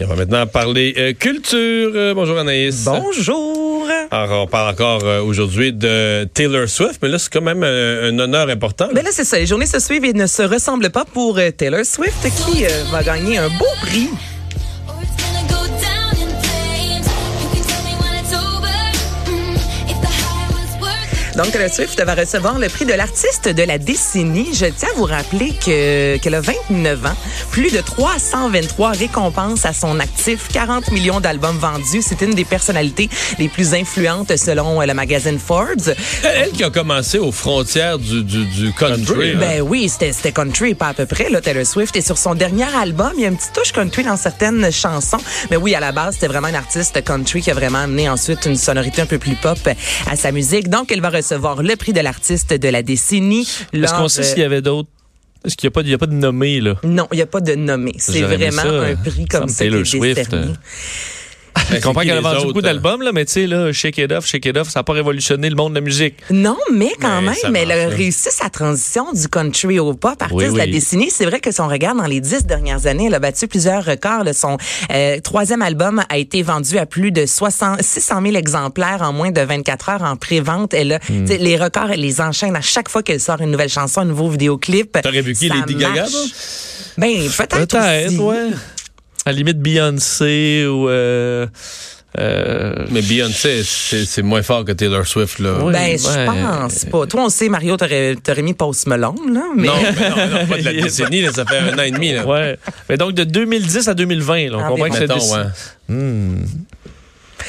Et 0.00 0.04
on 0.04 0.08
va 0.08 0.14
maintenant 0.14 0.46
parler 0.46 0.94
euh, 0.96 1.12
culture. 1.12 1.90
Euh, 1.92 2.14
bonjour 2.14 2.38
Anaïs. 2.38 2.84
Bonjour. 2.84 3.84
Alors, 4.12 4.44
on 4.44 4.46
parle 4.46 4.70
encore 4.70 5.04
euh, 5.04 5.20
aujourd'hui 5.20 5.72
de 5.72 6.24
Taylor 6.32 6.68
Swift, 6.68 7.00
mais 7.02 7.08
là, 7.08 7.18
c'est 7.18 7.32
quand 7.32 7.42
même 7.42 7.64
un 7.64 8.16
honneur 8.16 8.48
important. 8.48 8.88
Mais 8.94 9.02
là, 9.02 9.10
c'est 9.10 9.24
ça. 9.24 9.38
Les 9.38 9.46
journées 9.46 9.66
se 9.66 9.80
suivent 9.80 10.04
et 10.04 10.12
ne 10.12 10.26
se 10.26 10.42
ressemblent 10.42 10.90
pas 10.90 11.04
pour 11.04 11.40
Taylor 11.56 11.84
Swift 11.84 12.28
qui 12.36 12.64
va 12.92 13.02
gagner 13.02 13.38
un 13.38 13.48
beau 13.48 13.66
prix. 13.82 14.08
Donc, 21.38 21.52
Taylor 21.52 21.70
Swift 21.72 22.02
va 22.04 22.16
recevoir 22.16 22.58
le 22.58 22.68
prix 22.68 22.84
de 22.84 22.94
l'artiste 22.94 23.48
de 23.48 23.62
la 23.62 23.78
décennie. 23.78 24.48
Je 24.52 24.66
tiens 24.66 24.88
à 24.92 24.96
vous 24.96 25.04
rappeler 25.04 25.52
que 25.64 26.16
qu'elle 26.16 26.34
a 26.34 26.40
29 26.40 27.06
ans, 27.06 27.16
plus 27.52 27.70
de 27.70 27.78
323 27.80 28.90
récompenses 28.90 29.64
à 29.64 29.72
son 29.72 30.00
actif, 30.00 30.48
40 30.52 30.90
millions 30.90 31.20
d'albums 31.20 31.56
vendus. 31.58 32.02
C'est 32.02 32.22
une 32.22 32.34
des 32.34 32.44
personnalités 32.44 33.08
les 33.38 33.48
plus 33.48 33.72
influentes 33.74 34.36
selon 34.36 34.82
euh, 34.82 34.86
le 34.86 34.94
magazine 34.94 35.38
Forbes. 35.38 35.94
Elle, 36.24 36.30
elle 36.46 36.50
qui 36.50 36.64
a 36.64 36.70
commencé 36.70 37.18
aux 37.18 37.30
frontières 37.30 38.00
du, 38.00 38.24
du, 38.24 38.44
du 38.46 38.72
country. 38.72 39.34
hein. 39.36 39.38
Ben 39.38 39.60
oui, 39.62 39.88
c'était 39.88 40.12
c'était 40.12 40.32
country, 40.32 40.74
pas 40.74 40.88
à 40.88 40.94
peu 40.94 41.06
près, 41.06 41.30
là, 41.30 41.40
Taylor 41.40 41.64
Swift. 41.64 41.94
Et 41.94 42.02
sur 42.02 42.18
son 42.18 42.34
dernier 42.34 42.66
album, 42.76 43.12
il 43.16 43.22
y 43.22 43.26
a 43.26 43.28
une 43.28 43.36
petite 43.36 43.52
touche 43.52 43.70
country 43.70 44.02
dans 44.02 44.16
certaines 44.16 44.72
chansons. 44.72 45.18
Mais 45.52 45.56
oui, 45.56 45.72
à 45.76 45.78
la 45.78 45.92
base, 45.92 46.14
c'était 46.14 46.26
vraiment 46.26 46.48
une 46.48 46.56
artiste 46.56 47.00
country 47.04 47.42
qui 47.42 47.52
a 47.52 47.54
vraiment 47.54 47.78
amené 47.78 48.08
ensuite 48.08 48.44
une 48.46 48.56
sonorité 48.56 49.02
un 49.02 49.06
peu 49.06 49.18
plus 49.18 49.36
pop 49.36 49.58
à 50.10 50.16
sa 50.16 50.32
musique. 50.32 50.68
Donc, 50.68 50.90
elle 50.90 51.00
va 51.00 51.10
recevoir 51.10 51.27
le 51.62 51.76
prix 51.76 51.92
de 51.92 52.00
l'artiste 52.00 52.52
de 52.52 52.68
la 52.68 52.82
décennie. 52.82 53.48
Est-ce 53.72 53.94
qu'on 53.94 54.08
sait 54.08 54.22
s'il 54.22 54.38
y 54.38 54.44
avait 54.44 54.62
d'autres? 54.62 54.88
Est-ce 55.44 55.56
qu'il 55.56 55.68
n'y 55.68 55.92
a, 55.92 55.94
a 55.94 55.98
pas 55.98 56.06
de 56.06 56.14
nommé, 56.14 56.60
là? 56.60 56.74
Non, 56.82 57.06
il 57.12 57.16
n'y 57.16 57.22
a 57.22 57.26
pas 57.26 57.40
de 57.40 57.54
nommé. 57.54 57.92
C'est 57.98 58.22
vraiment 58.22 58.62
un 58.62 58.96
prix 58.96 59.26
ça 59.30 59.38
comme 59.38 59.48
me 59.48 59.52
ça 59.52 59.64
Taylor 59.64 59.86
Swift, 59.86 60.34
euh. 60.34 60.46
Je 61.70 61.80
comprends 61.80 62.00
c'est 62.00 62.06
qui 62.06 62.08
qu'elle 62.08 62.18
a 62.18 62.20
vendu 62.20 62.36
autres, 62.36 62.46
beaucoup 62.48 62.60
d'albums, 62.62 63.02
là, 63.02 63.12
mais 63.12 63.24
tu 63.24 63.32
sais, 63.32 63.46
là, 63.46 63.72
Shake 63.72 63.98
It 63.98 64.12
Off, 64.12 64.26
Shake 64.26 64.46
It 64.46 64.56
Off, 64.56 64.68
ça 64.70 64.80
n'a 64.80 64.84
pas 64.84 64.92
révolutionné 64.94 65.48
le 65.50 65.56
monde 65.56 65.72
de 65.72 65.78
la 65.78 65.80
musique. 65.80 66.14
Non, 66.30 66.56
mais 66.72 66.90
quand 67.00 67.20
Mais 67.22 67.34
ça 67.34 67.50
même, 67.50 67.68
elle 67.70 67.72
a 67.72 67.88
réussi 67.88 68.28
sa 68.30 68.48
transition 68.50 69.12
du 69.12 69.28
country 69.28 69.78
au 69.78 69.94
pop, 69.94 70.20
artiste 70.20 70.32
Oui, 70.40 70.52
de 70.52 70.58
la 70.58 70.66
décennie. 70.66 71.10
C'est 71.10 71.24
vrai 71.26 71.40
que 71.40 71.50
si 71.50 71.60
on 71.60 71.68
regarde 71.68 71.98
dans 71.98 72.06
les 72.06 72.20
dix 72.20 72.44
dernières 72.46 72.86
années, 72.86 73.06
elle 73.06 73.14
a 73.14 73.18
battu 73.18 73.46
plusieurs 73.48 73.84
records. 73.84 74.24
là. 74.24 74.32
Son 74.32 74.56
euh, 74.92 75.20
troisième 75.20 75.62
album 75.62 76.02
a 76.08 76.16
été 76.18 76.42
vendu 76.42 76.78
à 76.78 76.86
plus 76.86 77.10
de 77.12 77.26
60, 77.26 77.82
600 77.82 78.22
000 78.22 78.36
exemplaires 78.36 78.98
en 79.02 79.12
moins 79.12 79.30
de 79.30 79.40
24 79.40 79.88
heures 79.88 80.02
en 80.02 80.16
pré-vente. 80.16 80.74
Elle 80.74 80.92
a, 80.94 80.98
Hmm. 81.08 81.24
les 81.26 81.56
records, 81.56 81.90
elle 81.92 82.00
les 82.00 82.20
enchaîne 82.20 82.54
à 82.56 82.60
chaque 82.60 82.88
fois 82.88 83.02
qu'elle 83.02 83.20
sort 83.20 83.40
une 83.40 83.50
nouvelle 83.50 83.68
chanson, 83.70 84.00
un 84.02 84.04
nouveau 84.04 84.28
vidéoclip. 84.28 84.98
T'aurais 85.02 85.22
vu 85.22 85.32
qui, 85.32 85.48
Lady 85.48 85.74
Gaga? 85.74 86.04
Ben, 86.98 87.14
peut-être 87.36 87.56
Peut-être, 87.66 88.06
aussi. 88.08 88.18
ouais. 88.18 88.50
À 89.28 89.32
la 89.32 89.36
limite, 89.36 89.58
Beyoncé 89.60 90.66
ou... 90.66 90.88
Euh, 90.88 91.46
euh, 92.18 92.72
Mais 92.90 93.02
Beyoncé, 93.02 93.62
c'est 93.62 94.06
c'est 94.06 94.22
moins 94.22 94.40
fort 94.42 94.64
que 94.64 94.72
Taylor 94.72 95.06
Swift. 95.06 95.38
Là. 95.40 95.58
Oui. 95.62 95.72
Ben, 95.74 95.98
je 95.98 96.08
Ouais. 96.08 96.24
pense 96.24 96.86
pas. 96.86 97.06
Toi, 97.06 97.24
on 97.24 97.28
sait, 97.28 97.50
Mario, 97.50 97.76
t'aurais 97.76 98.16
t'aurais 98.16 98.40
mis 98.40 98.54
Post 98.54 98.86
Malone, 98.86 99.34
là. 99.34 99.42
Mais... 99.54 99.66
Non, 99.66 99.74
mais 99.82 100.08
non, 100.08 100.16
non, 100.40 100.46
pas 100.46 100.56
de 100.56 100.62
la 100.64 100.72
décennie, 100.82 101.20
là, 101.20 101.32
ça 101.34 101.44
fait 101.44 101.58
un 101.58 101.78
an 101.78 101.82
et 101.82 101.90
demi. 101.90 102.12
Là. 102.14 102.26
ouais. 102.26 102.58
Mais 102.88 102.96
donc, 102.96 103.12
de 103.12 103.24
2010 103.24 103.88
à 103.88 103.90
Ah, 103.90 103.94
2020, 103.94 104.50
là, 104.50 104.58
on 104.64 104.68
comprend 104.76 104.88
que 104.88 104.96
c'est... 104.96 105.10
Ouais. 105.12 105.44
Hmm. 105.88 106.36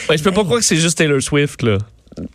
Ouais, 0.10 0.18
je 0.18 0.24
peux 0.24 0.32
pas 0.34 0.44
croire 0.44 0.60
que 0.60 0.66
c'est 0.66 0.76
juste 0.76 0.98
Taylor 0.98 1.22
Swift, 1.22 1.62
là. 1.64 1.78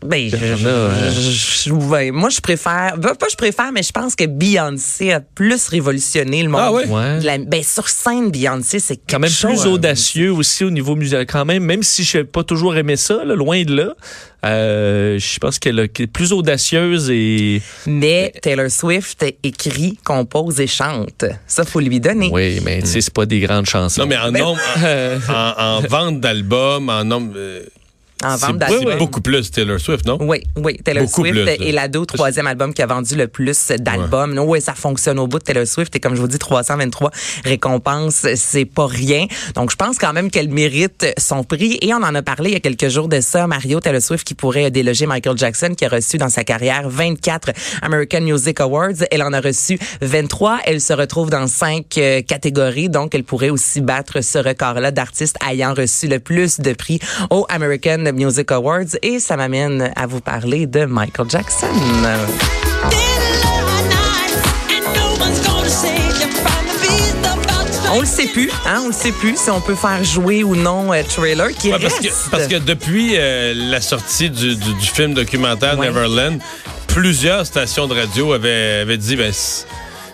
Ben, 0.05 0.29
je- 0.31 0.37
Là, 0.65 1.11
je- 1.11 1.65
je- 1.69 1.73
ouais, 1.73 2.11
moi, 2.11 2.29
je 2.31 2.41
préfère, 2.41 2.97
ben, 2.99 3.15
pas 3.15 3.27
je 3.31 3.37
préfère, 3.37 3.73
mais 3.73 3.83
je 3.83 3.93
pense 3.93 4.15
que 4.15 4.25
Beyoncé 4.25 5.13
a 5.13 5.21
plus 5.21 5.69
révolutionné 5.69 6.43
le 6.43 6.49
monde. 6.49 6.61
Ah 6.65 6.73
ouais? 6.73 6.87
Ouais. 6.87 7.19
De 7.21 7.25
la- 7.27 7.39
ben, 7.39 7.63
sur 7.63 7.89
scène, 7.89 8.31
Beyoncé, 8.31 8.79
c'est 8.81 8.99
quand 9.09 9.19
même 9.19 9.31
plus 9.31 9.67
audacieux 9.67 10.33
aussi 10.33 10.65
au 10.65 10.71
niveau 10.71 10.95
musical. 10.97 11.27
Quand 11.27 11.45
même, 11.45 11.65
même 11.65 11.83
si 11.83 12.05
je 12.05 12.19
n'ai 12.19 12.25
pas 12.25 12.45
toujours 12.45 12.77
aimé 12.77 12.97
ça, 12.97 13.25
là, 13.25 13.35
loin 13.35 13.63
de 13.63 13.75
là, 13.77 13.95
euh, 14.45 15.19
je 15.19 15.39
pense 15.39 15.59
qu'elle 15.59 15.79
est 15.79 16.07
plus 16.07 16.33
audacieuse 16.33 17.09
et... 17.11 17.63
Mais 17.87 18.33
Taylor 18.43 18.71
Swift 18.71 19.25
écrit, 19.43 19.99
compose 20.05 20.61
et 20.61 20.67
chante. 20.67 21.25
Ça, 21.47 21.65
faut 21.65 21.81
lui 21.81 21.99
donner. 21.99 22.29
Oui, 22.31 22.61
mais 22.63 22.81
tu 22.83 22.87
sais, 22.89 23.01
c'est 23.01 23.13
pas 23.15 23.25
des 23.27 23.41
grandes 23.41 23.67
chansons. 23.67 24.03
Non, 24.03 24.07
mais 24.07 24.19
en 24.19 24.31
Ben- 24.33 24.43
nombre, 24.43 24.61
en, 25.31 25.55
en 25.63 25.81
vente 25.81 26.21
d'albums, 26.21 26.89
en 26.91 27.05
nombre. 27.05 27.33
euh, 27.37 27.63
En 28.25 28.37
vente 28.37 28.59
d'albums. 28.59 28.85
c'est 28.87 28.99
beaucoup 28.99 29.21
plus 29.21 29.51
Taylor 29.51 29.79
Swift, 29.79 30.07
non? 30.07 30.19
Oui, 30.21 30.43
oui. 30.57 30.79
Taylor 30.85 31.05
Beaucoup 31.05 31.23
Swift 31.23 31.57
plus, 31.57 31.69
est 31.69 31.73
l'ado 31.73 32.05
troisième 32.05 32.47
album 32.47 32.73
qui 32.73 32.83
a 32.83 32.87
vendu 32.87 33.17
le 33.17 33.29
plus 33.29 33.69
d'albums. 33.79 34.39
Oui, 34.39 34.61
ça 34.61 34.75
fonctionne 34.75 35.19
au 35.19 35.27
bout 35.27 35.39
de 35.39 35.45
Taylor 35.45 35.67
Swift. 35.67 35.95
Et 35.97 36.01
comme 36.01 36.15
je 36.15 36.21
vous 36.21 36.29
dis, 36.29 36.39
323 36.39 37.11
récompenses, 37.45 38.27
c'est 38.37 38.65
pas 38.65 38.87
rien. 38.87 39.27
Donc, 39.55 39.71
je 39.71 39.77
pense 39.77 39.99
quand 39.99 40.13
même 40.13 40.31
qu'elle 40.31 40.49
mérite 40.49 41.07
son 41.19 41.45
prix. 41.45 41.79
Et 41.83 41.93
on 41.93 41.99
en 41.99 42.15
a 42.15 42.23
parlé 42.23 42.51
il 42.51 42.53
y 42.55 42.57
a 42.57 42.61
quelques 42.61 42.89
jours 42.89 43.09
de 43.09 43.21
ça. 43.21 43.47
Mario 43.47 43.81
Taylor 43.81 44.01
Swift 44.01 44.27
qui 44.27 44.35
pourrait 44.35 44.71
déloger 44.71 45.07
Michael 45.07 45.37
Jackson, 45.37 45.75
qui 45.77 45.85
a 45.85 45.89
reçu 45.89 46.19
dans 46.19 46.29
sa 46.29 46.45
carrière 46.45 46.89
24 46.89 47.53
American 47.83 48.21
Music 48.23 48.61
Awards. 48.61 49.05
Elle 49.11 49.23
en 49.23 49.33
a 49.33 49.41
reçu 49.41 49.79
23. 50.01 50.61
Elle 50.65 50.81
se 50.81 50.93
retrouve 50.93 51.31
dans 51.31 51.47
cinq 51.47 51.99
euh, 51.99 52.23
catégories. 52.23 52.89
Donc, 52.89 53.15
elle 53.15 53.25
pourrait 53.25 53.51
aussi 53.51 53.81
battre 53.81 54.21
ce 54.23 54.39
record-là 54.39 54.91
d'artistes 54.91 55.37
ayant 55.49 55.75
reçu 55.75 56.09
le 56.09 56.19
plus 56.19 56.61
de 56.61 56.73
prix 56.73 56.99
aux 57.31 57.47
American 57.49 58.13
Music 58.15 58.51
Awards. 58.53 58.97
Et 59.03 59.21
ça 59.21 59.37
m'amène 59.37 59.93
à 59.97 60.07
vous 60.07 60.21
parler 60.21 60.67
de 60.67 60.85
Michael 60.87 61.29
Jackson. 61.31 61.67
On 67.93 68.01
le 68.01 68.07
sait 68.07 68.27
plus, 68.27 68.51
hein, 68.67 68.81
on 68.85 68.89
le 68.89 68.93
sait 68.93 69.13
plus 69.13 69.37
si 69.39 69.51
on 69.51 69.61
peut 69.61 69.77
faire 69.77 70.03
jouer 70.03 70.43
ou 70.43 70.57
non 70.57 70.93
euh, 70.93 71.03
trailer 71.09 71.51
qui 71.57 71.71
Ouais, 71.71 71.79
parce, 71.79 71.95
reste. 72.01 72.25
que, 72.25 72.31
parce 72.31 72.47
que 72.49 72.57
depuis 72.57 73.13
euh, 73.17 73.53
la 73.55 73.81
sortie 73.81 74.31
du, 74.31 74.57
du- 74.57 74.75
du 74.75 74.87
film 74.87 75.15
documentaire 75.15 75.79
Ouais. 75.79 75.87
Neverland, 75.87 76.41
plusieurs 76.89 77.47
stations 77.47 77.87
de 77.87 77.95
radio 77.95 78.33
avaient, 78.33 78.81
avaient 78.83 78.97
dit 78.99 79.15
ben, 79.15 79.33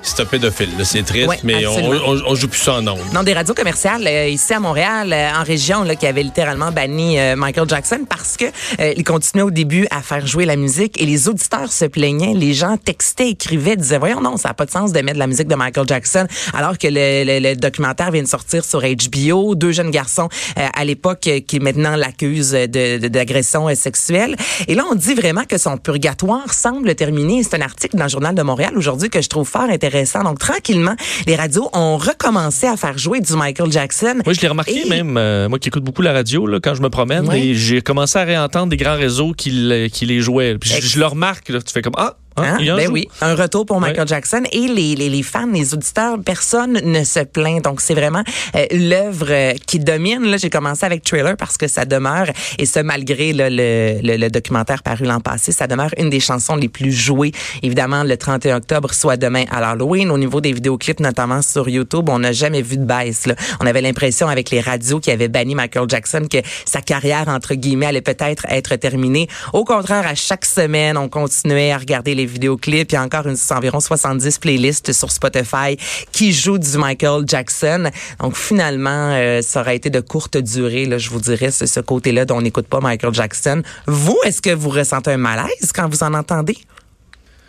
c'est 0.03 0.21
un 0.21 0.25
pédophile. 0.25 0.71
C'est 0.85 1.05
triste, 1.05 1.29
Ouais, 1.29 1.39
mais 1.45 1.67
on, 1.67 1.73
on, 1.93 2.21
on 2.27 2.35
joue 2.35 2.49
plus 2.49 2.59
ça 2.61 2.75
en 2.75 2.87
ondes. 2.87 2.99
Non, 3.13 3.23
des 3.23 3.35
radios 3.35 3.55
commerciales 3.55 4.07
euh, 4.07 4.29
ici 4.29 4.53
à 4.55 4.59
Montréal, 4.61 5.13
euh, 5.13 5.31
en 5.39 5.45
région, 5.45 5.83
là, 5.83 5.95
qui 5.95 6.07
avaient 6.07 6.23
littéralement 6.23 6.73
banni 6.73 7.19
euh, 7.19 7.37
Michael 7.37 7.69
Jackson 7.69 8.01
parce 8.09 8.37
que 8.37 8.47
euh, 8.81 8.95
il 8.97 9.05
continuait 9.05 9.43
au 9.43 9.51
début 9.51 9.87
à 9.91 10.01
faire 10.01 10.27
jouer 10.27 10.47
la 10.47 10.57
musique 10.57 11.01
et 11.01 11.05
les 11.07 11.29
auditeurs 11.29 11.71
se 11.71 11.85
plaignaient, 11.85 12.33
les 12.35 12.55
gens 12.55 12.77
textaient, 12.79 13.29
écrivaient, 13.31 13.77
disaient 13.77 13.99
voyons 13.99 14.21
non, 14.23 14.37
ça 14.39 14.49
n'a 14.49 14.55
pas 14.55 14.65
de 14.65 14.71
sens 14.71 14.93
de 14.93 15.01
mettre 15.01 15.15
de 15.15 15.19
la 15.19 15.27
musique 15.27 15.49
de 15.49 15.55
Michael 15.55 15.87
Jackson 15.87 16.27
alors 16.55 16.79
que 16.79 16.87
le, 16.89 17.25
le- 17.25 17.51
le 17.51 17.55
documentaire 17.57 18.11
vient 18.11 18.23
de 18.23 18.29
sortir 18.29 18.65
sur 18.65 18.81
HBO, 18.83 19.55
deux 19.55 19.73
jeunes 19.73 19.91
garçons 19.91 20.29
euh, 20.59 20.67
à 20.75 20.85
l'époque 20.85 21.29
qui 21.47 21.61
maintenant 21.61 21.97
l'accusent 21.97 22.53
de- 22.53 22.97
de- 22.99 23.09
d'agression 23.09 23.69
euh, 23.69 23.75
sexuelle 23.75 24.37
et 24.67 24.75
là 24.75 24.85
on 24.91 24.95
dit 24.95 25.15
vraiment 25.15 25.45
que 25.45 25.59
son 25.59 25.77
purgatoire 25.77 26.53
semble 26.55 26.95
terminé. 26.95 27.43
C'est 27.43 27.57
un 27.57 27.61
article 27.63 27.97
dans 27.97 28.05
le 28.05 28.11
journal 28.11 28.35
de 28.35 28.43
Montréal 28.43 28.73
aujourd'hui 28.77 29.11
que 29.11 29.21
je 29.21 29.29
trouve 29.29 29.47
fort 29.47 29.63
intéressant. 29.65 29.90
Donc 30.25 30.39
tranquillement, 30.39 30.95
les 31.27 31.37
radios 31.37 31.69
ont 31.73 31.97
recommencé 31.97 32.67
à 32.67 32.77
faire 32.77 32.97
jouer 32.99 33.21
du 33.21 33.33
Michael 33.35 33.71
Jackson. 33.73 34.15
Moi, 34.25 34.35
je 34.35 34.41
l'ai 34.41 34.49
remarqué 34.49 34.87
Et- 34.87 34.89
même, 34.89 35.17
euh, 35.17 35.49
moi 35.49 35.59
qui 35.59 35.69
écoute 35.69 35.85
beaucoup 35.85 36.03
la 36.03 36.13
radio 36.13 36.47
là, 36.47 36.59
quand 36.63 36.75
je 36.75 36.83
me 36.83 36.91
promène, 36.91 37.31
et 37.33 37.55
j'ai 37.55 37.83
commencé 37.83 38.19
à 38.19 38.25
réentendre 38.25 38.69
des 38.69 38.77
grands 38.77 38.97
réseaux 38.97 39.33
qui 39.33 39.51
les 39.51 40.21
jouaient. 40.21 40.57
Puis 40.59 40.71
je, 40.71 40.81
je 40.87 40.99
le 40.99 41.07
remarque, 41.07 41.49
là, 41.49 41.61
tu 41.61 41.73
fais 41.73 41.83
comme 41.83 41.95
Ah, 41.97 42.17
hein, 42.37 42.57
Hein? 42.59 42.59
Ben 42.77 42.87
joue. 42.87 42.93
oui, 42.93 43.09
un 43.21 43.35
retour 43.35 43.67
pour 43.67 43.81
Michael 43.81 44.01
Ouais. 44.01 44.07
Jackson 44.07 44.43
et 44.53 44.67
les, 44.69 44.95
les, 44.95 45.09
les 45.11 45.23
fans, 45.23 45.47
les 45.53 45.75
auditeurs, 45.75 46.17
personne 46.25 46.73
ne 46.83 47.05
se 47.05 47.21
plaint. 47.21 47.63
Donc 47.63 47.81
c'est 47.81 47.95
vraiment 47.95 48.23
euh, 48.57 48.67
l'œuvre 48.73 49.27
euh, 49.31 49.53
qui 49.67 49.79
domine. 49.79 50.25
Là, 50.25 50.37
j'ai 50.37 50.51
commencé 50.51 50.85
avec 50.87 51.03
Trailer 51.03 51.37
parce 51.37 51.57
que 51.57 51.69
ça 51.69 51.85
demeure 51.85 52.27
et 52.59 52.67
ce 52.67 52.81
malgré 52.81 53.33
là, 53.33 53.51
le, 53.51 54.01
le, 54.03 54.17
le 54.17 54.31
documentaire 54.31 54.83
paru 54.83 55.05
l'an 55.05 55.21
passé, 55.21 55.53
ça 55.53 55.67
demeure 55.67 55.91
une 55.99 56.11
des 56.11 56.21
chansons 56.21 56.57
les 56.57 56.69
plus 56.69 56.93
jouées. 56.93 57.33
Évidemment, 57.63 58.05
le 58.05 58.17
31 58.17 58.57
octobre, 58.57 58.93
soit 58.95 59.17
demain 59.17 59.45
à 59.51 59.61
l'Halloween. 59.61 60.11
Au 60.11 60.19
niveau 60.19 60.41
des 60.41 60.53
vidéoclips, 60.53 61.01
notamment 61.01 61.43
sur 61.43 61.69
YouTube, 61.69 62.09
on 62.09 62.19
n'a 62.21 62.33
jamais 62.33 62.63
vu 62.63 62.77
de 62.79 62.85
baisse. 62.85 63.27
Là. 63.27 63.35
On 63.61 63.67
avait 63.67 63.81
l'impression 63.83 64.29
avec 64.29 64.51
les 64.51 64.61
radios 64.61 65.01
qui 65.01 65.11
avaient 65.11 65.29
banni 65.29 65.55
Michael 65.55 65.89
Jackson 65.89 66.27
que 66.31 66.39
sa 66.65 66.81
carrière 66.81 67.29
entre 67.29 67.55
guillemets 67.55 67.87
allait 67.87 68.01
peut-être 68.01 68.47
être 68.49 68.77
terminée. 68.77 69.29
Au 69.53 69.65
contraire, 69.65 70.07
à 70.07 70.15
chaque 70.15 70.45
semaine, 70.47 70.97
on 70.97 71.09
continuait 71.09 71.73
à 71.73 71.79
regarder 71.79 72.15
les 72.15 72.20
vidéoclips. 72.27 72.93
Il 72.93 72.95
y 72.95 72.99
a 72.99 73.03
encore 73.03 73.27
une, 73.27 73.37
environ 73.51 73.81
70 73.81 74.39
playlists 74.39 74.93
sur 74.93 75.11
Spotify 75.11 75.77
qui 76.13 76.33
jouent 76.33 76.59
du 76.59 76.77
Michael 76.79 77.25
Jackson. 77.27 77.91
Donc 78.21 78.37
finalement, 78.37 79.13
euh, 79.15 79.43
ça 79.43 79.61
aurait 79.61 79.77
été 79.77 79.91
de 79.91 80.01
courte 80.01 80.37
durée, 80.37 80.87
là, 80.87 80.99
je 80.99 81.11
vous 81.11 81.21
dirais, 81.21 81.51
c'est 81.51 81.67
ce 81.67 81.81
côté-là 81.81 82.25
dont 82.25 82.37
on 82.39 82.43
n'écoute 82.43 82.67
pas 82.67 82.81
Michael 82.81 83.15
Jackson. 83.15 83.63
Vous, 83.87 84.19
est-ce 84.25 84.41
que 84.43 84.51
vous 84.51 84.71
ressentez 84.71 85.13
un 85.13 85.17
malaise 85.17 85.73
quand 85.75 85.89
vous 85.89 86.03
en 86.03 86.15
entendez? 86.15 86.57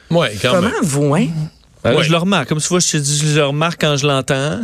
Oui, 0.10 0.28
quand 0.42 0.52
Comment 0.52 0.68
même. 0.70 0.74
vous, 0.84 1.16
hein? 1.16 1.28
Ben 1.84 1.92
là, 1.92 1.98
Ouais. 1.98 2.04
Je 2.04 2.12
le 2.12 2.18
remarque. 2.18 2.50
Comme 2.50 2.60
vois, 2.60 2.80
je 2.80 2.92
te 2.92 2.98
dis, 2.98 3.18
je 3.26 3.36
le 3.38 3.46
remarque 3.46 3.82
quand 3.82 3.98
je 3.98 4.06
l'entends. 4.06 4.60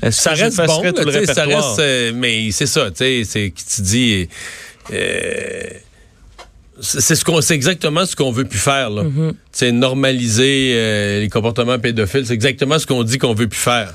Est-ce 0.00 0.22
Ça 0.22 0.30
reste 0.30 0.56
bon, 0.56 0.64
effacerais 0.64 0.84
là, 0.84 0.92
tout 0.92 1.04
le 1.04 1.12
tu 1.12 1.26
sais, 1.26 1.26
ça 1.34 1.42
répertoire? 1.42 1.68
reste, 1.70 1.78
euh, 1.80 2.12
mais 2.14 2.50
c'est 2.52 2.66
ça, 2.66 2.90
tu 2.90 2.98
sais, 2.98 3.22
c'est 3.24 3.50
que 3.50 3.60
tu 3.74 3.82
dis, 3.82 4.28
euh, 4.92 5.62
c'est 6.82 7.14
ce 7.14 7.24
qu'on, 7.24 7.40
c'est 7.40 7.54
exactement 7.54 8.04
ce 8.04 8.16
qu'on 8.16 8.32
veut 8.32 8.44
plus 8.44 8.58
faire. 8.58 8.90
Là. 8.90 9.04
Mm-hmm. 9.04 9.32
C'est 9.52 9.72
normaliser 9.72 10.72
euh, 10.74 11.20
les 11.20 11.28
comportements 11.28 11.78
pédophiles. 11.78 12.26
C'est 12.26 12.34
exactement 12.34 12.78
ce 12.78 12.86
qu'on 12.86 13.04
dit 13.04 13.18
qu'on 13.18 13.34
veut 13.34 13.48
plus 13.48 13.58
faire. 13.58 13.92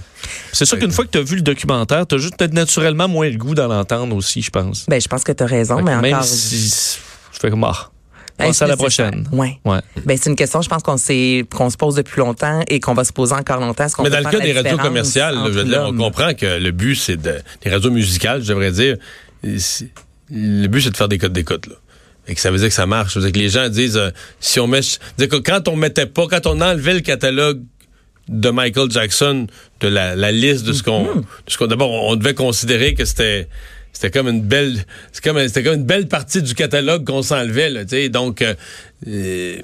C'est 0.53 0.65
sûr 0.65 0.79
qu'une 0.79 0.91
fois 0.91 1.05
que 1.05 1.11
tu 1.11 1.17
as 1.17 1.23
vu 1.23 1.35
le 1.35 1.41
documentaire, 1.41 2.07
tu 2.07 2.15
as 2.15 2.17
juste 2.17 2.37
peut-être 2.37 2.53
naturellement 2.53 3.07
moins 3.07 3.29
le 3.29 3.37
goût 3.37 3.55
d'en 3.55 3.69
entendre 3.69 4.15
aussi, 4.15 4.41
je 4.41 4.49
pense. 4.49 4.85
Ben, 4.87 5.01
je 5.01 5.07
pense 5.07 5.23
que 5.23 5.33
tu 5.33 5.43
as 5.43 5.47
raison, 5.47 5.77
Fait 5.77 5.83
mais 5.83 6.01
même 6.01 6.13
encore. 6.13 6.23
si 6.25 6.99
je 7.33 7.39
fais 7.39 7.49
comme 7.49 7.63
ah, 7.65 7.89
Hey, 8.39 8.49
passe 8.49 8.61
à 8.61 8.67
la 8.67 8.77
prochaine. 8.77 9.27
Ouais. 9.31 9.59
Ouais. 9.65 9.79
Ben, 10.05 10.15
c'est 10.15 10.29
une 10.29 10.35
question, 10.35 10.61
je 10.61 10.69
pense 10.69 10.83
qu'on 10.83 10.97
s'est, 10.97 11.43
qu'on 11.53 11.71
se 11.71 11.77
pose 11.77 11.95
depuis 11.95 12.19
longtemps 12.19 12.61
et 12.67 12.79
qu'on 12.79 12.93
va 12.93 13.03
se 13.03 13.11
poser 13.11 13.33
encore 13.33 13.59
longtemps. 13.59 13.87
Qu'on 13.89 14.03
Mais 14.03 14.11
dans 14.11 14.19
le 14.19 14.25
cas 14.25 14.39
des 14.39 14.53
radios 14.53 14.77
commerciales, 14.77 15.35
là, 15.35 15.45
je 15.47 15.59
veux 15.59 15.63
dire, 15.63 15.85
on 15.87 15.97
comprend 15.97 16.33
que 16.33 16.59
le 16.59 16.71
but, 16.71 16.95
c'est 16.95 17.17
de. 17.17 17.39
Les 17.65 17.71
radios 17.71 17.89
musicales, 17.89 18.43
je 18.43 18.49
devrais 18.49 18.71
dire. 18.71 18.95
Le 19.43 20.67
but, 20.67 20.81
c'est 20.81 20.91
de 20.91 20.97
faire 20.97 21.07
des 21.07 21.17
codes 21.17 21.33
d'écoute, 21.33 21.65
là. 21.67 21.75
Et 22.27 22.35
que 22.35 22.41
ça 22.41 22.51
veut 22.51 22.57
dire 22.57 22.67
que 22.67 22.73
ça 22.73 22.85
marche. 22.85 23.13
Ça 23.13 23.19
veut 23.19 23.25
dire 23.25 23.33
que 23.33 23.39
les 23.39 23.49
gens 23.49 23.69
disent, 23.69 23.97
euh, 23.97 24.09
si 24.39 24.59
on 24.59 24.67
met. 24.67 24.81
dire 25.17 25.29
que 25.29 25.37
quand 25.37 25.67
on 25.67 25.75
mettait 25.75 26.05
pas, 26.05 26.27
quand 26.27 26.45
on 26.45 26.59
enlevait 26.61 26.93
le 26.95 26.99
catalogue 26.99 27.61
de 28.27 28.49
Michael 28.49 28.91
Jackson 28.91 29.47
de 29.79 29.87
la, 29.87 30.15
la 30.15 30.31
liste 30.31 30.65
de 30.65 30.73
ce 30.73 30.83
qu'on. 30.83 31.03
De 31.03 31.23
ce 31.47 31.57
qu'on- 31.57 31.67
D'abord, 31.67 31.91
on, 31.91 32.15
devait 32.15 32.33
considérer 32.33 32.93
que 32.93 33.05
c'était. 33.05 33.47
C'était 33.93 34.11
comme 34.11 34.27
une 34.27 34.43
belle, 34.43 34.85
c'est 35.11 35.23
comme, 35.23 35.39
c'était 35.47 35.63
comme 35.63 35.75
une 35.79 35.85
belle 35.85 36.07
partie 36.07 36.43
du 36.43 36.53
catalogue 36.53 37.03
qu'on 37.03 37.23
s'enlevait, 37.23 37.71
là, 37.71 37.83
tu 37.83 37.91
sais. 37.91 38.09
Donc, 38.09 38.43
euh, 38.43 38.53
euh, 39.07 39.57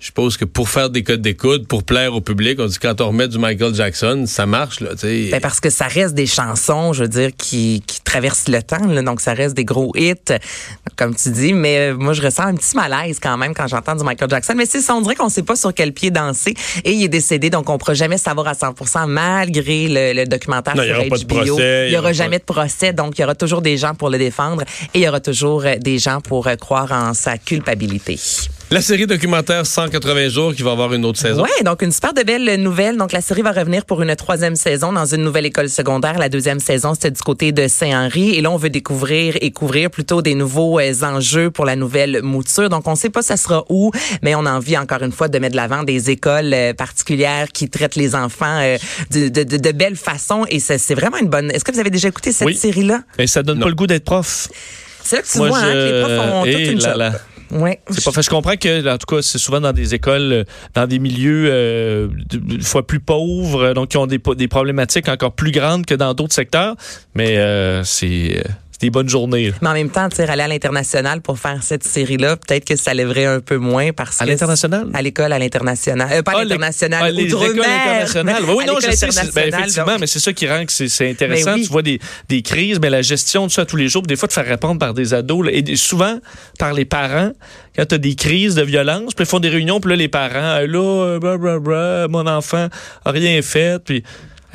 je 0.00 0.06
suppose 0.06 0.36
que 0.36 0.44
pour 0.44 0.68
faire 0.68 0.90
des 0.90 1.02
codes 1.02 1.22
d'écoute, 1.22 1.66
pour 1.66 1.82
plaire 1.82 2.14
au 2.14 2.20
public, 2.20 2.58
on 2.60 2.66
dit 2.66 2.78
quand 2.78 3.00
on 3.00 3.08
remet 3.08 3.26
du 3.26 3.38
Michael 3.38 3.74
Jackson, 3.74 4.24
ça 4.26 4.46
marche, 4.46 4.80
là, 4.80 4.90
tu 4.92 4.98
sais. 5.00 5.28
Ben, 5.30 5.40
parce 5.40 5.60
que 5.60 5.70
ça 5.70 5.86
reste 5.86 6.14
des 6.14 6.26
chansons, 6.26 6.92
je 6.92 7.02
veux 7.02 7.08
dire, 7.08 7.30
qui, 7.36 7.82
qui 7.86 8.00
traversent 8.02 8.48
le 8.48 8.62
temps, 8.62 8.86
là, 8.86 9.02
donc 9.02 9.20
ça 9.20 9.34
reste 9.34 9.56
des 9.56 9.64
gros 9.64 9.92
hits, 9.96 10.14
comme 10.96 11.14
tu 11.16 11.30
dis. 11.30 11.52
Mais 11.52 11.90
euh, 11.90 11.96
moi, 11.96 12.12
je 12.12 12.22
ressens 12.22 12.44
un 12.44 12.54
petit 12.54 12.76
malaise 12.76 13.18
quand 13.20 13.36
même 13.36 13.54
quand 13.54 13.66
j'entends 13.66 13.96
du 13.96 14.04
Michael 14.04 14.30
Jackson. 14.30 14.54
Mais 14.56 14.66
c'est 14.66 14.80
ça, 14.80 14.94
on 14.94 15.00
dirait 15.00 15.16
qu'on 15.16 15.28
sait 15.28 15.42
pas 15.42 15.56
sur 15.56 15.74
quel 15.74 15.92
pied 15.92 16.10
danser. 16.10 16.54
Et 16.84 16.92
il 16.92 17.02
est 17.02 17.08
décédé, 17.08 17.50
donc 17.50 17.68
on 17.68 17.78
pourra 17.78 17.94
jamais 17.94 18.18
savoir 18.18 18.46
à 18.48 18.52
100% 18.52 19.06
malgré 19.06 19.88
le, 19.88 20.12
le 20.20 20.26
documentaire 20.26 20.76
Non, 20.76 20.82
il 20.84 20.90
y 20.90 20.94
sur 20.94 21.02
de 21.02 21.24
HBO. 21.24 21.34
procès, 21.56 21.88
il 21.88 21.92
y 21.92 21.98
aura 21.98 22.12
jamais 22.12 22.38
de 22.38 22.44
procès, 22.44 22.92
donc 22.92 23.18
il 23.18 23.22
y 23.22 23.24
aura 23.24 23.34
toujours 23.34 23.62
des 23.62 23.76
gens 23.76 23.94
pour 23.94 24.10
le 24.10 24.18
défendre 24.18 24.62
et 24.94 25.00
il 25.00 25.02
y 25.02 25.08
aura 25.08 25.20
toujours 25.20 25.64
euh, 25.64 25.76
des 25.76 25.98
gens 25.98 26.20
pour 26.20 26.46
euh, 26.46 26.56
croire 26.56 26.92
en 26.92 27.14
sa 27.14 27.36
culpabilité. 27.36 28.18
La 28.70 28.82
série 28.82 29.06
documentaire 29.06 29.64
180 29.64 30.28
jours 30.28 30.54
qui 30.54 30.62
va 30.62 30.72
avoir 30.72 30.92
une 30.92 31.06
autre 31.06 31.18
saison. 31.18 31.42
Oui, 31.42 31.64
donc 31.64 31.80
une 31.80 31.90
super 31.90 32.12
de 32.12 32.22
belle 32.22 32.60
nouvelle. 32.60 32.98
Donc 32.98 33.12
la 33.12 33.22
série 33.22 33.40
va 33.40 33.52
revenir 33.52 33.86
pour 33.86 34.02
une 34.02 34.14
troisième 34.14 34.56
saison 34.56 34.92
dans 34.92 35.06
une 35.06 35.22
nouvelle 35.22 35.46
école 35.46 35.70
secondaire. 35.70 36.18
La 36.18 36.28
deuxième 36.28 36.60
saison, 36.60 36.92
c'était 36.92 37.10
du 37.10 37.20
côté 37.22 37.50
de 37.50 37.66
Saint-Henri. 37.66 38.34
Et 38.34 38.42
là, 38.42 38.50
on 38.50 38.58
veut 38.58 38.68
découvrir 38.68 39.38
et 39.40 39.52
couvrir 39.52 39.90
plutôt 39.90 40.20
des 40.20 40.34
nouveaux 40.34 40.78
euh, 40.80 40.92
enjeux 41.02 41.50
pour 41.50 41.64
la 41.64 41.76
nouvelle 41.76 42.20
mouture. 42.22 42.68
Donc 42.68 42.86
on 42.86 42.94
sait 42.94 43.08
pas 43.08 43.22
ça 43.22 43.38
sera 43.38 43.64
où, 43.70 43.90
mais 44.20 44.34
on 44.34 44.44
a 44.44 44.52
envie 44.52 44.76
encore 44.76 45.02
une 45.02 45.12
fois 45.12 45.28
de 45.28 45.38
mettre 45.38 45.52
de 45.52 45.56
l'avant 45.56 45.82
des 45.82 46.10
écoles 46.10 46.52
euh, 46.52 46.74
particulières 46.74 47.48
qui 47.50 47.70
traitent 47.70 47.96
les 47.96 48.14
enfants 48.14 48.60
euh, 48.60 48.76
de, 49.10 49.30
de, 49.30 49.44
de, 49.44 49.56
de 49.56 49.72
belle 49.72 49.96
façon. 49.96 50.44
Et 50.50 50.60
c'est 50.60 50.76
c'est 50.76 50.94
vraiment 50.94 51.16
une 51.16 51.28
bonne... 51.28 51.50
Est-ce 51.52 51.64
que 51.64 51.72
vous 51.72 51.80
avez 51.80 51.88
déjà 51.90 52.08
écouté 52.08 52.32
cette 52.32 52.46
Oui. 52.46 52.54
série-là? 52.54 53.00
Et 53.18 53.26
ça 53.26 53.42
donne 53.42 53.60
Non. 53.60 53.64
pas 53.64 53.70
le 53.70 53.76
goût 53.76 53.86
d'être 53.86 54.04
prof. 54.04 54.48
C'est 55.02 55.16
là 55.16 55.22
que 55.22 55.28
tu 55.32 55.38
Moi, 55.38 55.48
vois 55.48 55.58
hein, 55.60 55.72
que 55.72 55.90
les 55.94 56.00
profs 56.02 56.34
ont 56.34 56.44
Eh 56.44 56.52
toute 56.52 56.60
une 56.74 56.80
là 56.80 56.88
job. 56.90 56.98
là. 56.98 57.12
Ouais. 57.50 57.80
C'est 57.90 58.04
pas. 58.04 58.20
Je 58.20 58.28
comprends 58.30 58.56
que, 58.56 58.92
en 58.94 58.98
tout 58.98 59.06
cas, 59.16 59.22
c'est 59.22 59.38
souvent 59.38 59.60
dans 59.60 59.72
des 59.72 59.94
écoles, 59.94 60.32
euh, 60.32 60.44
dans 60.74 60.86
des 60.86 60.98
milieux 60.98 61.46
euh, 61.50 62.08
de- 62.30 62.62
fois 62.62 62.86
plus 62.86 63.00
pauvres, 63.00 63.62
euh, 63.62 63.74
donc 63.74 63.88
qui 63.88 63.96
ont 63.96 64.06
des, 64.06 64.18
des 64.36 64.48
problématiques 64.48 65.08
encore 65.08 65.32
plus 65.32 65.50
grandes 65.50 65.86
que 65.86 65.94
dans 65.94 66.12
d'autres 66.14 66.34
secteurs. 66.34 66.74
Mais 67.14 67.38
euh, 67.38 67.82
c'est 67.84 68.42
des 68.80 68.90
bonnes 68.90 69.08
journées. 69.08 69.50
là. 69.50 69.56
Mais 69.62 69.68
en 69.68 69.72
même 69.72 69.90
temps, 69.90 70.08
tu 70.08 70.20
aller 70.22 70.42
à 70.42 70.48
l'international 70.48 71.20
pour 71.20 71.38
faire 71.38 71.62
cette 71.62 71.84
série-là, 71.84 72.36
peut-être 72.36 72.64
que 72.64 72.76
ça 72.76 72.94
lèverait 72.94 73.24
un 73.26 73.40
peu 73.40 73.56
moins 73.56 73.92
parce 73.92 74.20
À 74.20 74.24
que 74.24 74.30
l'international? 74.30 74.86
À 74.94 75.02
l'école, 75.02 75.32
à 75.32 75.38
l'international. 75.38 76.08
Euh, 76.12 76.22
pas 76.22 76.32
à 76.32 76.34
Ah, 76.38 76.44
l'international. 76.44 77.00
ah, 77.04 77.10
les 77.10 77.24
écoles 77.24 77.50
outre-mer. 77.50 77.80
internationales. 77.82 78.42
Oui, 78.46 78.54
oui, 78.58 78.64
À 78.64 78.66
non, 78.66 78.74
je 78.80 78.86
l'école 78.86 78.96
sais. 78.96 79.06
ben, 79.06 79.12
internationale, 79.18 79.60
effectivement, 79.60 79.86
donc. 79.92 80.00
mais 80.00 80.06
c'est 80.06 80.20
ça 80.20 80.32
qui 80.32 80.48
rend 80.48 80.64
que 80.64 80.72
c'est- 80.72 80.88
c'est 80.88 81.10
intéressant. 81.10 81.52
Ben 81.52 81.54
oui. 81.56 81.62
Tu 81.66 81.72
vois 81.72 81.82
des, 81.82 81.98
des 82.28 82.42
crises, 82.42 82.78
mais 82.80 82.90
la 82.90 83.02
gestion 83.02 83.46
de 83.46 83.50
ça 83.52 83.64
tous 83.66 83.76
les 83.76 83.88
jours, 83.88 84.02
des 84.02 84.16
fois, 84.16 84.28
de 84.28 84.32
faire 84.32 84.46
répondre 84.46 84.78
par 84.78 84.94
des 84.94 85.14
ados, 85.14 85.46
là, 85.46 85.52
et 85.52 85.76
souvent 85.76 86.18
par 86.58 86.72
les 86.72 86.84
parents, 86.84 87.32
quand 87.76 87.86
tu 87.86 87.94
as 87.94 87.98
des 87.98 88.14
crises 88.14 88.54
de 88.54 88.62
violence, 88.62 89.14
puis 89.14 89.24
ils 89.24 89.28
font 89.28 89.40
des 89.40 89.48
réunions, 89.48 89.80
puis 89.80 89.90
là, 89.90 89.96
les 89.96 90.08
parents, 90.08 90.28
Ah, 90.58 90.66
là, 90.66 91.18
euh, 91.20 92.08
mon 92.08 92.26
enfant 92.26 92.68
a 93.04 93.10
rien 93.10 93.40
fait, 93.42 93.82
puis 93.84 94.02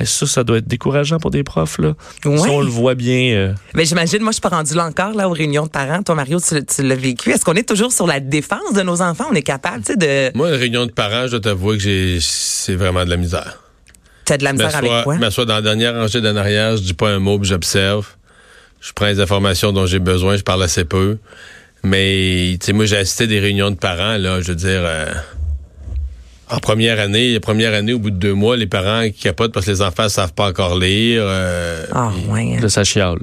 ça, 0.00 0.26
ça 0.26 0.42
doit 0.44 0.58
être 0.58 0.66
décourageant 0.66 1.18
pour 1.18 1.30
des 1.30 1.44
profs, 1.44 1.78
là. 1.78 1.94
Ouais. 2.24 2.36
Ça, 2.38 2.48
on 2.50 2.60
le 2.60 2.66
voit 2.68 2.94
bien. 2.96 3.34
euh, 3.34 3.54
Mais 3.74 3.84
j'imagine, 3.84 4.20
moi, 4.22 4.30
je 4.32 4.34
suis 4.34 4.40
pas 4.40 4.48
rendue 4.48 4.74
là 4.74 4.84
encore, 4.86 5.14
là, 5.14 5.28
aux 5.28 5.32
réunions 5.32 5.64
de 5.66 5.70
parents. 5.70 6.02
Toi, 6.02 6.14
Mario, 6.16 6.40
tu, 6.40 6.64
tu 6.64 6.82
l'as 6.82 6.94
vécu. 6.96 7.30
Est-ce 7.30 7.44
qu'on 7.44 7.54
est 7.54 7.68
toujours 7.68 7.92
sur 7.92 8.06
la 8.06 8.18
défense 8.18 8.72
de 8.74 8.82
nos 8.82 9.00
enfants? 9.02 9.26
On 9.30 9.34
est 9.34 9.42
capable, 9.42 9.84
tu 9.84 9.92
sais, 9.92 9.96
de. 9.96 10.36
Moi, 10.36 10.48
une 10.50 10.56
réunion 10.56 10.86
de 10.86 10.90
parents, 10.92 11.26
je 11.26 11.32
dois 11.32 11.40
t'avouer 11.40 11.76
que 11.76 11.82
j'ai, 11.82 12.18
c'est 12.20 12.74
vraiment 12.74 13.04
de 13.04 13.10
la 13.10 13.16
misère. 13.16 13.60
T'as 14.24 14.36
de 14.38 14.44
la 14.44 14.52
misère 14.52 14.74
avec 14.74 14.90
quoi? 15.04 15.14
Je 15.14 15.20
m'assois 15.20 15.44
dans 15.44 15.54
la 15.54 15.62
dernière 15.62 15.94
rangée 15.94 16.20
d'en 16.20 16.34
arrière, 16.34 16.76
je 16.76 16.82
dis 16.82 16.94
pas 16.94 17.10
un 17.10 17.18
mot, 17.18 17.38
puis 17.38 17.48
j'observe. 17.48 18.06
Je 18.80 18.92
prends 18.92 19.06
les 19.06 19.20
informations 19.20 19.70
dont 19.72 19.86
j'ai 19.86 19.98
besoin, 19.98 20.36
je 20.36 20.42
parle 20.42 20.62
assez 20.62 20.84
peu. 20.84 21.18
Mais, 21.82 22.56
tu 22.58 22.66
sais, 22.66 22.72
moi, 22.72 22.86
j'ai 22.86 22.96
assisté 22.96 23.24
à 23.24 23.26
des 23.26 23.38
réunions 23.40 23.70
de 23.70 23.76
parents, 23.76 24.16
là, 24.16 24.40
je 24.40 24.48
veux 24.48 24.54
dire, 24.56 24.80
euh, 24.82 25.06
en 26.50 26.58
première 26.58 27.00
année, 27.00 27.32
la 27.32 27.40
première 27.40 27.72
année, 27.74 27.92
au 27.92 27.98
bout 27.98 28.10
de 28.10 28.16
deux 28.16 28.34
mois, 28.34 28.56
les 28.56 28.66
parents 28.66 29.04
qui 29.10 29.22
capotent 29.22 29.52
parce 29.52 29.66
que 29.66 29.70
les 29.70 29.82
enfants 29.82 30.08
savent 30.08 30.34
pas 30.34 30.48
encore 30.48 30.78
lire. 30.78 31.22
euh, 31.24 31.86
Ah, 31.92 32.10
ouais. 32.28 32.58
de 32.60 32.68
sa 32.68 32.84
chiale. 32.84 33.18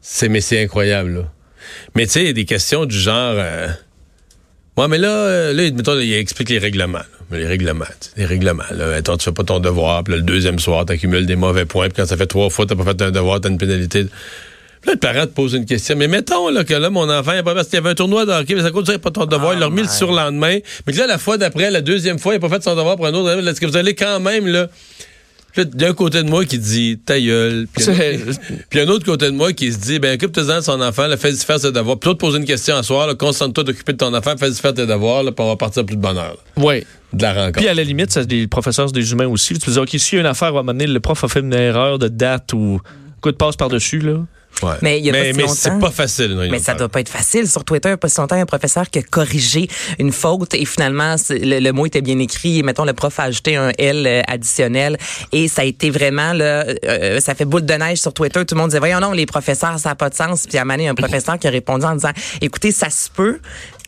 c'est, 0.00 0.28
mais 0.28 0.40
c'est 0.40 0.62
incroyable, 0.62 1.14
là. 1.14 1.22
Mais, 1.94 2.06
tu 2.06 2.12
sais, 2.12 2.20
il 2.22 2.26
y 2.26 2.30
a 2.30 2.32
des 2.32 2.44
questions 2.46 2.84
du 2.86 2.98
genre, 2.98 3.34
euh, 3.36 3.68
Ouais, 4.76 4.88
mais 4.88 4.98
là, 4.98 5.08
euh, 5.08 5.52
là, 5.52 5.70
mettons, 5.72 5.98
il 5.98 6.12
explique 6.14 6.48
les 6.48 6.58
règlements. 6.58 6.98
là. 7.30 7.36
Les 7.38 7.46
règlements. 7.46 7.84
tu 8.00 8.08
sais, 8.08 8.10
Les 8.16 8.24
règlements. 8.24 8.62
Là. 8.70 8.94
Attends, 8.94 9.16
tu 9.18 9.24
fais 9.24 9.32
pas 9.32 9.44
ton 9.44 9.58
devoir. 9.60 10.02
Puis 10.04 10.12
là, 10.12 10.16
le 10.18 10.22
deuxième 10.24 10.58
soir, 10.58 10.86
tu 10.86 10.92
accumules 10.94 11.26
des 11.26 11.36
mauvais 11.36 11.66
points. 11.66 11.88
Puis 11.88 11.96
quand 11.96 12.06
ça 12.06 12.16
fait 12.16 12.26
trois 12.26 12.48
fois, 12.50 12.64
tu 12.66 12.74
pas 12.74 12.84
fait 12.84 13.02
un 13.02 13.10
devoir, 13.10 13.40
tu 13.40 13.48
as 13.48 13.50
une 13.50 13.58
pénalité. 13.58 14.06
Puis 14.80 14.88
là, 14.88 14.92
le 14.94 14.98
parent 14.98 15.26
te 15.26 15.32
pose 15.32 15.52
une 15.54 15.66
question. 15.66 15.94
Mais 15.96 16.08
mettons 16.08 16.48
là, 16.48 16.64
que 16.64 16.72
là, 16.74 16.88
mon 16.90 17.08
enfant, 17.10 17.32
il 17.34 17.38
a 17.38 17.42
pas 17.42 17.54
parce 17.54 17.66
qu'il 17.68 17.74
y 17.76 17.78
avait 17.78 17.90
un 17.90 17.94
tournoi 17.94 18.24
de 18.24 18.32
hockey, 18.32 18.54
mais 18.54 18.62
ça 18.62 18.70
cause 18.70 18.86
pas 18.98 19.10
ton 19.10 19.26
devoir. 19.26 19.50
Ah, 19.50 19.54
il 19.54 19.60
l'a 19.60 19.66
remis 19.66 19.82
le 19.82 19.88
surlendemain. 19.88 20.58
Mais 20.86 20.92
que 20.92 20.98
là, 20.98 21.06
la 21.06 21.18
fois 21.18 21.36
d'après, 21.36 21.70
la 21.70 21.82
deuxième 21.82 22.18
fois, 22.18 22.32
il 22.34 22.36
a 22.36 22.40
pas 22.40 22.48
fait 22.48 22.62
son 22.62 22.74
devoir 22.76 22.96
pour 22.96 23.06
un 23.06 23.12
autre. 23.14 23.30
Est-ce 23.46 23.60
que 23.60 23.66
vous 23.66 23.76
allez 23.76 23.94
quand 23.94 24.20
même, 24.20 24.46
là? 24.46 24.68
D'un 25.56 25.94
côté 25.94 26.22
de 26.22 26.28
moi 26.30 26.44
qui 26.44 26.58
dit 26.60 26.98
ta 27.04 27.20
gueule. 27.20 27.66
Puis 27.74 28.80
un, 28.80 28.84
un 28.86 28.88
autre 28.88 29.04
côté 29.04 29.26
de 29.26 29.30
moi 29.32 29.52
qui 29.52 29.72
se 29.72 29.78
dit 29.78 29.98
ben 29.98 30.14
occupe-toi 30.14 30.44
de 30.44 30.60
son 30.62 30.80
enfant, 30.80 31.08
fais-y 31.18 31.38
faire 31.38 31.58
ses 31.58 31.72
devoirs. 31.72 31.98
Puis 31.98 32.04
toi, 32.06 32.14
te 32.14 32.18
poser 32.20 32.38
une 32.38 32.44
question 32.44 32.76
à 32.76 32.84
soir, 32.84 33.14
concentre-toi 33.18 33.64
d'occuper 33.64 33.92
de 33.94 33.98
ton 33.98 34.14
enfant, 34.14 34.34
fais-y 34.38 34.54
faire 34.54 34.72
tes 34.74 34.86
devoirs, 34.86 35.24
là, 35.24 35.32
puis 35.32 35.44
on 35.44 35.48
va 35.48 35.56
partir 35.56 35.84
plus 35.84 35.96
de 35.96 36.00
bonheur. 36.00 36.36
là, 36.56 36.62
Oui. 36.62 36.84
de 37.12 37.22
la 37.22 37.34
rencontre. 37.34 37.58
Puis 37.58 37.66
à 37.68 37.74
la 37.74 37.82
limite, 37.82 38.12
ça, 38.12 38.22
les 38.22 38.46
professeurs, 38.46 38.88
c'est 38.88 38.94
des 38.94 39.10
humains 39.10 39.26
aussi. 39.26 39.54
Tu 39.54 39.60
peux 39.66 39.72
dire, 39.72 39.82
OK, 39.82 39.88
s'il 39.90 40.14
y 40.14 40.18
a 40.18 40.20
une 40.20 40.26
affaire, 40.26 40.48
à 40.48 40.50
un 40.50 40.54
moment 40.54 40.72
donné, 40.72 40.86
le 40.86 41.00
prof 41.00 41.24
a 41.24 41.28
fait 41.28 41.40
une 41.40 41.52
erreur 41.52 41.98
de 41.98 42.06
date 42.06 42.52
ou 42.52 42.80
coup 43.20 43.32
de 43.32 43.36
passe 43.36 43.56
par-dessus, 43.56 43.98
là. 43.98 44.18
Ouais. 44.62 44.74
Mais 44.82 44.98
il 44.98 45.06
y 45.06 45.10
a 45.10 45.12
pas 45.12 45.24
si 45.24 45.32
mais 45.32 45.48
c'est 45.48 45.78
pas 45.78 45.90
facile. 45.90 46.36
réunion 46.36 46.52
Mais 46.52 46.58
ça 46.58 46.74
doit 46.74 46.88
pas 46.88 47.00
être 47.00 47.08
facile. 47.08 47.48
Sur 47.48 47.64
Twitter, 47.64 47.88
il 47.88 47.92
y 47.92 47.94
a 47.94 47.96
pas 47.96 48.08
si 48.08 48.20
longtemps, 48.20 48.36
un 48.36 48.46
professeur 48.46 48.88
qui 48.90 48.98
a 48.98 49.02
corrigé 49.02 49.68
une 49.98 50.12
faute 50.12 50.54
et 50.54 50.64
finalement, 50.64 51.16
le, 51.30 51.60
le 51.60 51.72
mot 51.72 51.86
était 51.86 52.02
bien 52.02 52.18
écrit. 52.18 52.58
Et 52.58 52.62
mettons, 52.62 52.84
le 52.84 52.92
prof 52.92 53.18
a 53.20 53.24
ajouté 53.24 53.56
un 53.56 53.72
L 53.78 54.06
euh, 54.06 54.22
additionnel 54.26 54.98
et 55.32 55.48
ça 55.48 55.62
a 55.62 55.64
été 55.64 55.90
vraiment, 55.90 56.32
là, 56.32 56.66
euh, 56.84 57.20
ça 57.20 57.34
fait 57.34 57.44
boule 57.44 57.64
de 57.64 57.74
neige 57.74 57.98
sur 57.98 58.12
Twitter. 58.12 58.44
Tout 58.44 58.54
le 58.54 58.60
monde 58.60 58.70
disait, 58.70 58.80
voyons 58.80 59.00
non, 59.00 59.12
les 59.12 59.26
professeurs, 59.26 59.78
ça 59.78 59.90
n'a 59.90 59.94
pas 59.94 60.10
de 60.10 60.14
sens. 60.14 60.46
Puis 60.46 60.58
à 60.58 60.62
un 60.62 60.64
moment 60.64 60.74
donné, 60.74 60.84
il 60.84 60.86
y 60.86 60.88
a 60.88 60.92
un 60.92 60.94
professeur 60.94 61.38
qui 61.38 61.46
a 61.46 61.50
répondu 61.50 61.86
en 61.86 61.94
disant, 61.94 62.12
écoutez, 62.40 62.72
ça 62.72 62.90
se 62.90 63.08
peut 63.08 63.40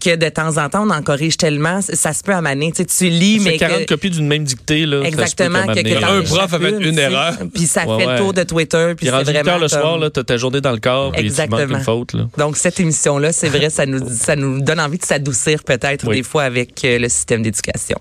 que 0.03 0.17
de 0.17 0.29
temps 0.29 0.57
en 0.57 0.69
temps, 0.69 0.87
on 0.87 0.91
en 0.91 1.03
corrige 1.03 1.37
tellement, 1.37 1.81
ça 1.83 2.13
se 2.13 2.23
peut 2.23 2.33
à 2.35 2.41
maner. 2.41 2.73
Tu 2.73 2.79
sais, 2.79 2.85
tu 2.85 3.05
lis, 3.11 3.39
C'est 3.43 3.51
mais 3.51 3.57
40 3.59 3.81
que... 3.81 3.85
copies 3.95 4.11
d'une 4.11 4.27
même 4.27 4.45
dictée, 4.45 4.85
là. 4.87 4.99
ça 4.99 5.05
se 5.05 5.11
peut 5.17 5.23
Exactement. 5.23 5.67
que, 5.75 5.81
que 5.83 6.01
t'en 6.01 6.07
Un 6.09 6.17
euh, 6.19 6.23
prof 6.23 6.53
a 6.55 6.59
fait 6.59 6.71
une 6.71 6.95
sais. 6.97 7.01
erreur. 7.03 7.35
Puis 7.55 7.67
ça 7.67 7.87
Ouais, 7.87 7.99
fait 8.01 8.07
ouais. 8.07 8.13
le 8.15 8.19
tour 8.19 8.33
de 8.35 8.43
Twitter. 8.43 8.87
Puis 8.89 8.95
Puis 8.97 9.07
c'est 9.07 9.13
rendu 9.13 9.27
8 9.31 9.33
vraiment 9.35 9.51
heures 9.53 9.59
le 9.61 9.69
comme- 9.69 9.81
soir, 9.81 9.99
là, 9.99 10.11
t'as 10.11 10.25
ta 10.25 10.37
journée 10.37 10.61
dans 10.61 10.73
le 10.73 10.81
corps, 10.81 11.13
puis 11.13 11.21
tu 11.23 11.27
Exactement. 11.27 11.79
une 11.79 11.85
faute, 11.85 12.13
là. 12.15 12.27
Donc, 12.39 12.57
cette 12.57 12.79
émission-là, 12.81 13.33
c'est 13.33 13.49
vrai, 13.49 13.71
ça 13.71 13.87
nous, 13.87 14.01
ça 14.11 14.35
nous 14.37 14.61
donne 14.61 14.81
envie 14.81 14.99
de 14.99 15.05
s'adoucir 15.05 15.63
peut-être 15.65 16.07
Oui. 16.09 16.17
des 16.17 16.23
fois 16.23 16.43
avec 16.45 16.85
euh, 16.85 16.99
le 16.99 17.09
système 17.09 17.43
d'éducation. 17.43 17.99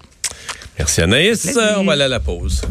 Merci 0.77 1.01
Anaïs. 1.01 1.57
On 1.77 1.83
va 1.85 1.93
aller 1.93 2.03
à 2.03 2.07
la 2.07 2.19
pause. 2.19 2.61